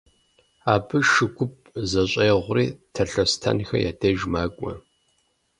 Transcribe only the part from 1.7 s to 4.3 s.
зэщӀегъури Талъостэнхэ я деж